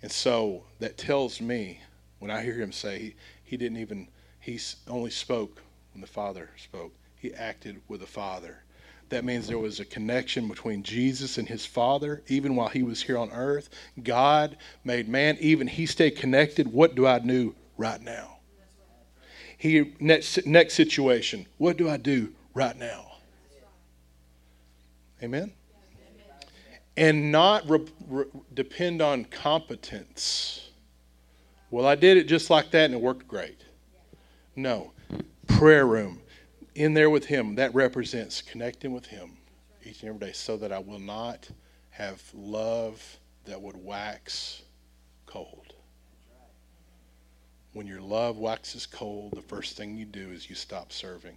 [0.00, 1.78] And so that tells me
[2.20, 4.08] when I hear him say he, he didn't even,
[4.40, 4.58] he
[4.88, 5.60] only spoke
[5.92, 6.94] when the Father spoke.
[7.16, 8.61] He acted with the Father.
[9.12, 13.02] That means there was a connection between Jesus and his Father, even while he was
[13.02, 13.68] here on earth.
[14.02, 16.72] God made man, even he stayed connected.
[16.72, 18.38] What do I do right now?
[19.58, 21.46] He next next situation.
[21.58, 23.12] What do I do right now?
[25.22, 25.52] Amen
[26.96, 30.70] and not re- re- depend on competence.
[31.70, 33.60] Well, I did it just like that and it worked great.
[34.56, 34.92] No.
[35.46, 36.21] Prayer room.
[36.74, 39.36] In there with Him, that represents connecting with Him
[39.84, 41.48] each and every day so that I will not
[41.90, 44.62] have love that would wax
[45.26, 45.74] cold.
[47.72, 51.36] When your love waxes cold, the first thing you do is you stop serving.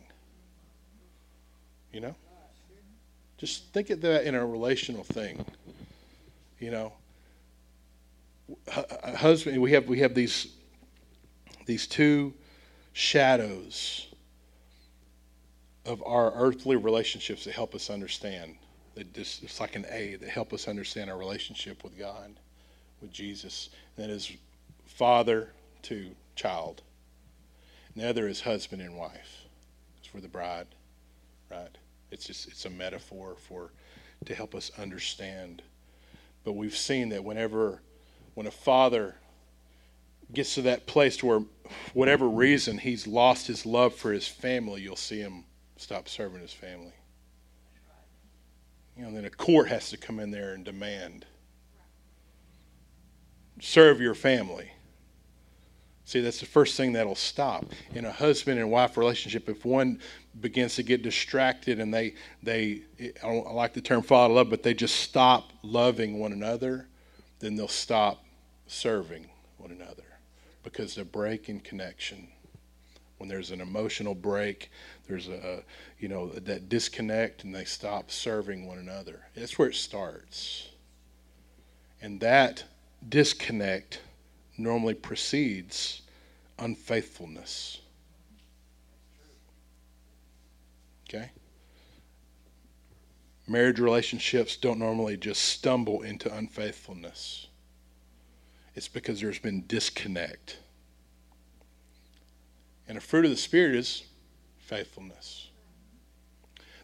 [1.91, 2.15] You know?
[3.37, 5.45] Just think of that in a relational thing.
[6.59, 6.93] You know,
[8.73, 9.61] uh, husband.
[9.61, 10.47] We have we have these
[11.65, 12.33] these two
[12.93, 14.07] shadows
[15.85, 18.55] of our earthly relationships that help us understand.
[18.95, 22.33] That just it's like an A that help us understand our relationship with God,
[23.01, 23.69] with Jesus.
[23.97, 24.31] And that is
[24.85, 25.51] father
[25.83, 26.81] to child.
[27.93, 29.45] And the other is husband and wife.
[29.99, 30.67] It's for the bride,
[31.51, 31.77] right?
[32.11, 33.71] It's just it's a metaphor for
[34.25, 35.61] to help us understand
[36.45, 37.81] But we've seen that whenever,
[38.35, 39.15] when a father
[40.33, 41.41] gets to that place where,
[41.93, 45.43] whatever reason, he's lost his love for his family, you'll see him
[45.77, 46.93] stop serving his family.
[48.97, 51.25] You know, then a court has to come in there and demand
[53.59, 54.71] serve your family.
[56.05, 59.49] See, that's the first thing that'll stop in a husband and wife relationship.
[59.49, 59.99] If one
[60.39, 62.81] begins to get distracted and they they
[63.23, 66.87] I don't I like the term father love, but they just stop loving one another,
[67.39, 68.23] then they'll stop
[68.67, 69.25] serving
[69.57, 70.03] one another
[70.63, 72.27] because they're breaking connection.
[73.17, 74.71] When there's an emotional break,
[75.07, 75.63] there's a
[75.99, 79.21] you know that disconnect, and they stop serving one another.
[79.35, 80.69] That's where it starts,
[82.01, 82.63] and that
[83.07, 84.01] disconnect
[84.57, 86.01] normally precedes
[86.59, 87.79] unfaithfulness.
[91.07, 91.29] Okay?
[93.47, 97.47] Marriage relationships don't normally just stumble into unfaithfulness.
[98.73, 100.57] It's because there's been disconnect.
[102.87, 104.03] And a fruit of the Spirit is
[104.57, 105.49] faithfulness.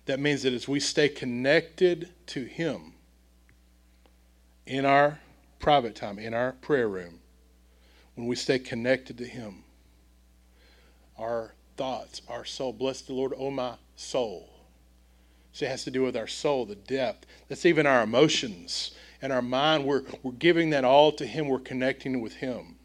[0.06, 2.94] That means that as we stay connected to Him
[4.66, 5.20] in our
[5.60, 7.20] private time, in our prayer room,
[8.16, 9.64] when we stay connected to Him,
[11.18, 14.50] our thoughts, our soul, bless the Lord, oh my soul.
[15.54, 17.28] So it has to do with our soul, the depth.
[17.48, 19.86] That's even our emotions and our mind.
[19.86, 21.48] We're, we're giving that all to Him.
[21.48, 22.78] We're connecting with Him.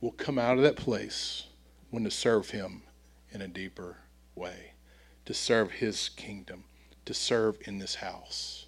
[0.00, 1.46] We'll come out of that place
[1.94, 2.82] when to serve Him
[3.30, 3.96] in a deeper
[4.34, 4.72] way,
[5.26, 6.64] to serve His kingdom,
[7.04, 8.66] to serve in this house.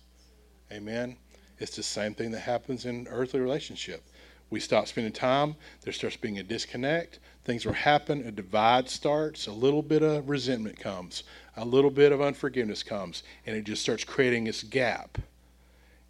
[0.71, 1.17] Amen.
[1.59, 4.05] It's the same thing that happens in earthly relationship.
[4.49, 5.57] We stop spending time.
[5.83, 7.19] There starts being a disconnect.
[7.45, 8.25] Things will happen.
[8.29, 9.49] A divide starts.
[9.49, 11.25] A little bit of resentment comes.
[11.57, 13.25] A little bit of unforgiveness comes.
[13.45, 15.19] And it just starts creating this gap.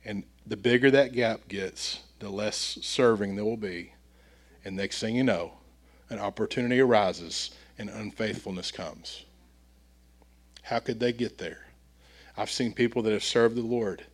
[0.05, 3.95] And the bigger that gap gets, the less serving there will be.
[4.67, 5.53] And next thing you know,
[6.11, 9.25] an opportunity arises and unfaithfulness comes.
[10.63, 11.67] How could they get there?
[12.37, 14.05] I've seen people that have served the Lord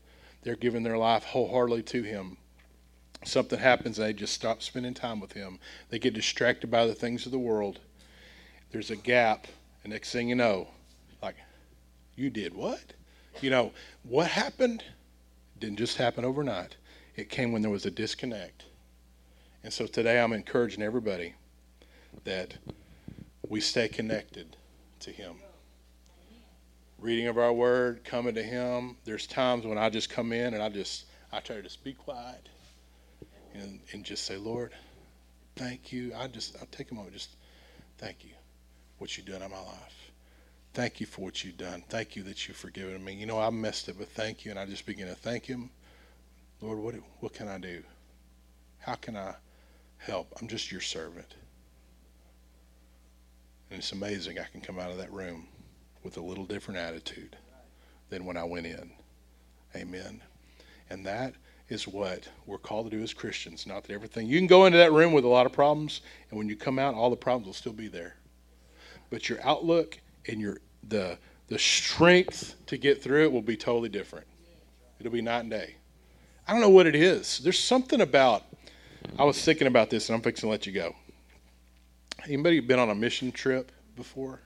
[0.43, 2.37] they're giving their life wholeheartedly to Him.
[3.25, 5.59] Something happens, and they just stop spending time with Him.
[5.89, 7.79] They get distracted by the things of the world.
[8.73, 9.47] There's a gap,
[9.85, 10.69] and next thing you know,
[11.23, 11.37] like,
[12.17, 12.83] you did what?
[13.41, 14.83] You know, what happened
[15.61, 16.77] didn't just happen overnight.
[17.15, 18.65] It came when there was a disconnect.
[19.63, 21.35] And so today I'm encouraging everybody
[22.25, 22.55] that
[23.49, 24.57] we stay connected
[25.01, 25.37] to Him
[27.03, 28.97] reading of our word, coming to Him.
[29.05, 31.93] There's times when I just come in and I just I try to just be
[31.93, 32.49] quiet
[33.55, 34.73] and and just say, Lord,
[35.57, 36.13] thank you.
[36.17, 37.31] I just I take a moment, just
[37.99, 38.31] thank you
[38.99, 40.13] what you've done in my life.
[40.75, 41.83] Thank you for what you've done.
[41.89, 43.15] Thank you that you've forgiven me.
[43.15, 45.71] You know I messed it, but thank you, and I just begin to thank Him.
[46.61, 47.83] Lord, what what can I do?
[48.79, 49.35] How can I
[49.99, 50.33] help?
[50.41, 51.35] I'm just your servant.
[53.73, 55.49] And it's amazing I can come out of that room
[56.03, 57.39] with a little different attitude
[58.11, 58.91] than when I went in.
[59.75, 60.21] Amen.
[60.91, 61.33] And that
[61.71, 63.67] is what we're called to do as Christians.
[63.67, 66.37] Not that everything, you can go into that room with a lot of problems, and
[66.37, 68.17] when you come out, all the problems will still be there.
[69.09, 71.17] But your outlook and your the
[71.49, 74.27] the strength to get through it will be totally different.
[75.01, 75.77] It'll be night and day.
[76.47, 77.39] I don't know what it is.
[77.39, 78.45] There's something about
[79.19, 80.95] I was thinking about this and I'm fixing to let you go.
[82.25, 84.41] Anybody been on a mission trip before?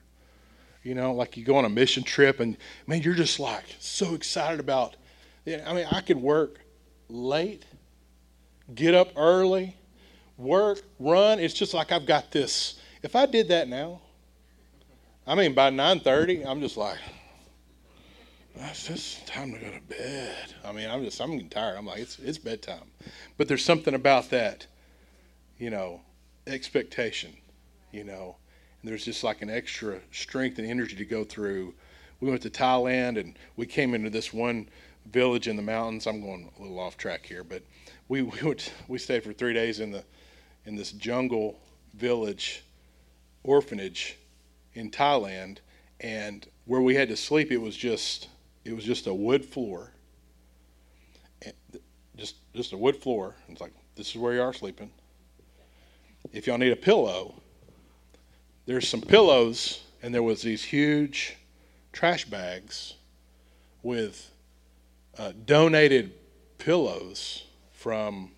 [0.82, 4.14] You know, like you go on a mission trip and man, you're just like so
[4.14, 4.96] excited about.
[5.44, 5.62] It.
[5.66, 6.60] I mean, I could work
[7.08, 7.64] late,
[8.74, 9.76] get up early,
[10.36, 11.38] work, run.
[11.38, 12.78] It's just like I've got this.
[13.02, 14.00] If I did that now,
[15.26, 16.98] I mean, by 9:30, I'm just like,
[18.56, 20.54] it's just time to go to bed.
[20.64, 21.76] I mean, I'm just, I'm getting tired.
[21.76, 22.90] I'm like, it's, it's bedtime.
[23.36, 24.66] But there's something about that,
[25.58, 26.00] you know,
[26.46, 27.36] expectation,
[27.92, 28.36] you know,
[28.82, 31.74] And there's just like an extra strength and energy to go through.
[32.20, 34.68] We went to Thailand and we came into this one
[35.10, 36.06] village in the mountains.
[36.06, 37.62] I'm going a little off track here, but
[38.08, 38.56] we we,
[38.88, 40.04] we stayed for three days in the
[40.64, 41.58] in this jungle
[41.94, 42.64] village
[43.44, 44.16] orphanage
[44.74, 45.58] in Thailand,
[46.00, 48.28] and where we had to sleep, it was just
[48.64, 49.92] it was just a wood floor,
[52.16, 53.34] just just a wood floor.
[53.48, 54.90] It's like this is where you are sleeping.
[56.32, 57.40] If y'all need a pillow,
[58.66, 61.36] there's some pillows, and there was these huge
[61.92, 62.94] trash bags
[63.82, 64.30] with
[65.16, 66.12] uh, donated
[66.58, 68.32] pillows from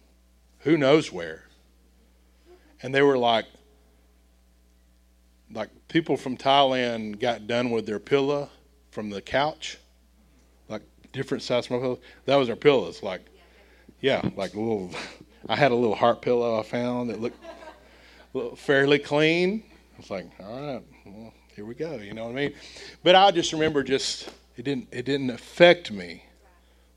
[0.60, 1.44] who knows where,
[2.82, 3.46] and they were like
[5.52, 8.50] like people from Thailand got done with their pillow
[8.90, 9.78] from the couch,
[10.68, 11.98] like different size pillows.
[12.26, 13.22] That was our pillows, like
[14.00, 14.90] Yeah, like a little.
[15.48, 17.38] I had a little heart pillow I found that looked
[18.58, 19.62] fairly clean.
[19.98, 21.96] I was like, all right, well, here we go.
[21.96, 22.54] You know what I mean?
[23.02, 26.22] But I just remember just it didn't it didn't affect me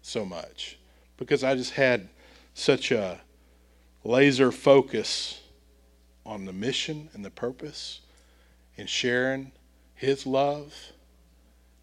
[0.03, 0.77] so much
[1.17, 2.09] because I just had
[2.53, 3.19] such a
[4.03, 5.41] laser focus
[6.27, 8.01] on the mission and the purpose
[8.77, 9.51] and sharing
[9.95, 10.75] His love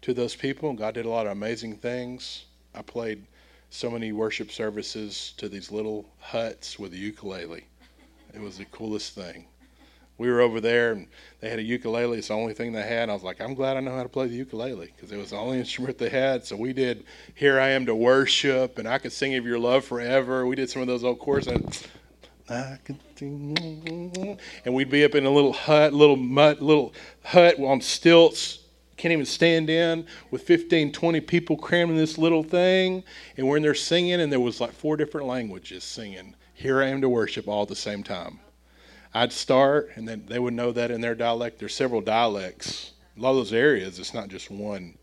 [0.03, 0.69] to those people.
[0.69, 2.45] And God did a lot of amazing things.
[2.73, 3.25] I played
[3.69, 7.65] so many worship services to these little huts with a ukulele.
[8.33, 9.47] It was the coolest thing.
[10.19, 11.07] We were over there and
[11.39, 12.17] they had a ukulele.
[12.17, 13.09] It's the only thing they had.
[13.09, 15.31] I was like, I'm glad I know how to play the ukulele because it was
[15.31, 16.45] the only instrument they had.
[16.45, 19.85] So we did Here I Am to Worship and I Could Sing of Your Love
[19.85, 20.45] Forever.
[20.45, 21.53] We did some of those old choruses.
[21.53, 21.87] And.
[24.65, 26.93] And we'd be up in a little hut, little mud, little
[27.23, 28.59] hut on stilts
[28.99, 33.03] can't even stand in with 15, 20 people crammed in this little thing.
[33.37, 36.87] And we're in there singing, and there was like four different languages singing, Here I
[36.87, 38.39] Am to Worship, all at the same time.
[39.13, 41.59] I'd start, and then they would know that in their dialect.
[41.59, 42.93] There's several dialects.
[43.17, 44.97] A lot of those areas, it's not just one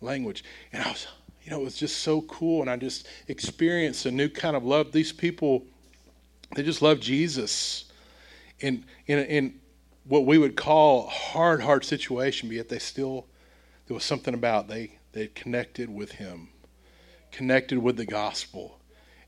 [0.00, 0.44] language.
[0.72, 1.06] And I was,
[1.42, 2.60] you know, it was just so cool.
[2.60, 4.92] And I just experienced a new kind of love.
[4.92, 5.64] These people,
[6.54, 7.86] they just love Jesus.
[8.60, 9.60] In, in, in
[10.04, 13.26] what we would call hard, hard situation, but yet they still
[13.86, 16.48] there was something about they they connected with him,
[17.32, 18.78] connected with the gospel,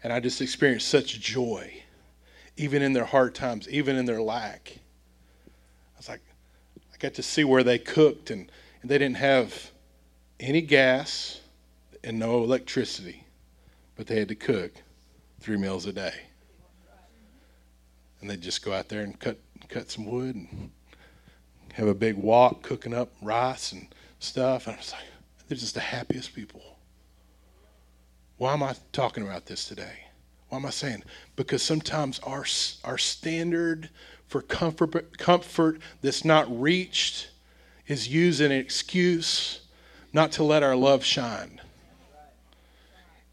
[0.05, 1.83] and I just experienced such joy,
[2.57, 4.79] even in their hard times, even in their lack.
[5.95, 6.23] I was like,
[6.93, 8.51] I got to see where they cooked, and,
[8.81, 9.71] and they didn't have
[10.41, 11.41] any gas
[12.05, 13.25] and no electricity,
[13.97, 14.73] but they had to cook
[15.41, 16.15] three meals a day.
[18.21, 19.39] And they'd just go out there and cut
[19.69, 20.71] cut some wood and
[21.73, 23.89] have a big wok cooking up rice and
[24.19, 24.67] stuff.
[24.67, 25.03] And I was like,
[25.49, 26.63] they're just the happiest people.
[28.37, 30.02] Why am I talking about this today?
[30.53, 31.03] Why am I saying?
[31.35, 32.45] Because sometimes our,
[32.85, 33.89] our standard
[34.29, 37.31] for comfort, comfort that's not reached
[37.87, 39.63] is used an excuse
[40.13, 41.59] not to let our love shine.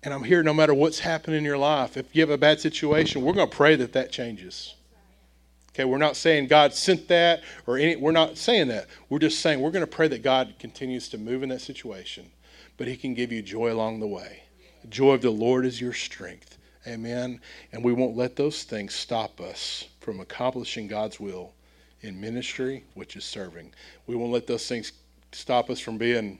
[0.01, 1.97] And I'm here no matter what's happening in your life.
[1.97, 4.75] If you have a bad situation, we're going to pray that that changes.
[5.73, 8.87] Okay, we're not saying God sent that or any, we're not saying that.
[9.09, 12.31] We're just saying we're going to pray that God continues to move in that situation,
[12.77, 14.43] but He can give you joy along the way.
[14.83, 16.55] The joy of the Lord is your strength.
[16.89, 17.39] Amen.
[17.71, 21.53] And we won't let those things stop us from accomplishing God's will
[22.01, 23.71] in ministry, which is serving.
[24.07, 24.91] We won't let those things
[25.31, 26.39] stop us from being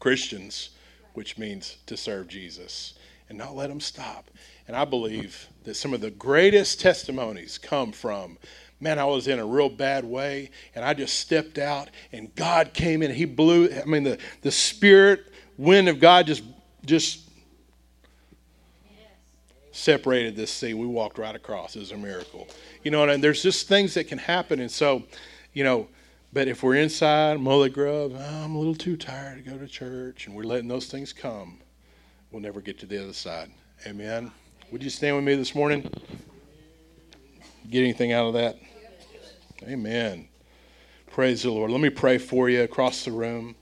[0.00, 0.70] Christians,
[1.12, 2.94] which means to serve Jesus,
[3.28, 4.30] and not let them stop.
[4.66, 8.38] And I believe that some of the greatest testimonies come from
[8.80, 12.74] man, I was in a real bad way, and I just stepped out, and God
[12.74, 13.10] came in.
[13.10, 16.42] He blew, I mean, the, the spirit wind of God just
[16.84, 17.30] just
[19.74, 20.72] separated this sea.
[20.72, 21.74] We walked right across.
[21.74, 22.46] It was a miracle.
[22.84, 24.60] You know, and there's just things that can happen.
[24.60, 25.02] And so,
[25.52, 25.88] you know,
[26.32, 29.66] but if we're inside Mully Grove, oh, I'm a little too tired to go to
[29.66, 31.60] church, and we're letting those things come,
[32.30, 33.50] we'll never get to the other side.
[33.86, 34.30] Amen.
[34.70, 35.90] Would you stand with me this morning?
[37.70, 38.58] Get anything out of that?
[39.64, 40.28] Amen.
[41.10, 41.70] Praise the Lord.
[41.70, 43.54] Let me pray for you across the room.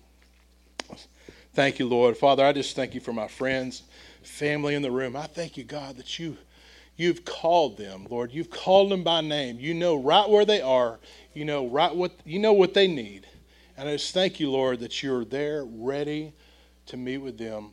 [1.55, 2.17] Thank you, Lord.
[2.17, 3.83] Father, I just thank you for my friends,
[4.23, 5.17] family in the room.
[5.17, 6.37] I thank you, God, that you
[6.97, 8.33] you've called them, Lord.
[8.33, 9.59] You've called them by name.
[9.59, 10.99] You know right where they are.
[11.35, 13.27] You know right what you know what they need.
[13.77, 16.33] And I just thank you, Lord, that you're there ready
[16.87, 17.73] to meet with them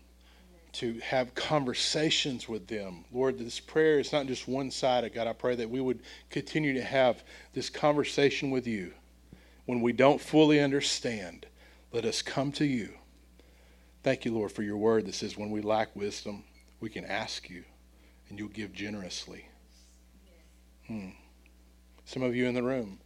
[0.72, 3.04] to have conversations with them.
[3.12, 5.14] Lord, this prayer is not just one sided.
[5.14, 7.24] God, I pray that we would continue to have
[7.54, 8.94] this conversation with you.
[9.66, 11.48] When we don't fully understand,
[11.92, 12.94] let us come to you.
[14.02, 16.44] Thank you, Lord, for your word that says when we lack wisdom,
[16.80, 17.64] we can ask you
[18.30, 19.46] and you'll give generously.
[20.88, 21.10] Hmm.
[22.06, 23.00] Some of you in the room,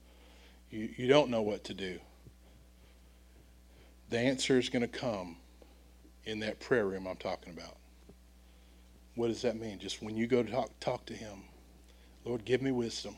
[0.69, 1.99] you, you don't know what to do.
[4.09, 5.37] The answer is going to come
[6.25, 7.77] in that prayer room I'm talking about.
[9.15, 9.79] What does that mean?
[9.79, 11.43] Just when you go to talk, talk to Him,
[12.23, 13.17] Lord, give me wisdom,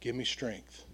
[0.00, 0.84] give me strength.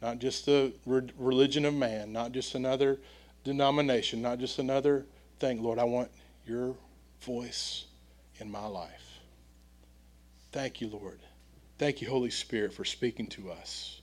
[0.00, 3.00] Not just the re- religion of man, not just another
[3.46, 5.06] denomination, not just another
[5.38, 5.62] thing.
[5.62, 6.10] Lord, I want
[6.46, 6.74] your
[7.22, 7.86] voice
[8.38, 9.20] in my life.
[10.52, 11.20] Thank you, Lord.
[11.78, 14.00] Thank you, Holy Spirit, for speaking to us.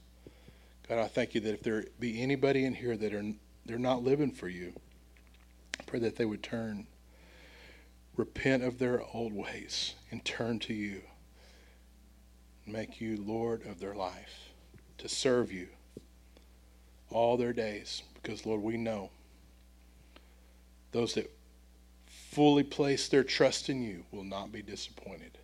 [0.89, 3.23] God, I thank you that if there be anybody in here that are
[3.65, 4.73] they're not living for you,
[5.85, 6.87] Pray that they would turn,
[8.15, 11.01] repent of their old ways, and turn to you.
[12.65, 14.49] Make you Lord of their life,
[14.99, 15.67] to serve you
[17.09, 18.03] all their days.
[18.15, 19.11] Because, Lord, we know
[20.93, 21.29] those that
[22.05, 25.37] fully place their trust in you will not be disappointed.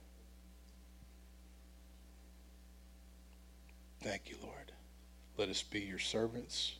[4.02, 4.72] Thank you, Lord.
[5.38, 6.76] Let us be your servants.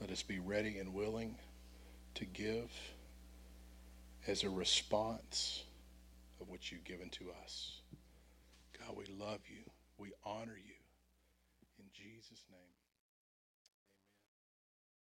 [0.00, 1.36] Let us be ready and willing
[2.14, 2.70] to give
[4.26, 5.62] as a response
[6.40, 7.80] of what you've given to us.
[8.78, 9.62] God, we love you.
[9.98, 10.73] We honor you.